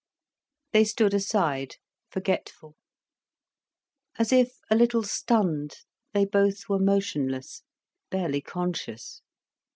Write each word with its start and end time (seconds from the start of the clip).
They 0.71 0.83
stood 0.83 1.13
aside, 1.13 1.75
forgetful. 2.09 2.75
As 4.17 4.33
if 4.33 4.57
a 4.71 4.75
little 4.75 5.03
stunned, 5.03 5.75
they 6.11 6.25
both 6.25 6.67
were 6.67 6.79
motionless, 6.79 7.61
barely 8.09 8.41
conscious. 8.41 9.21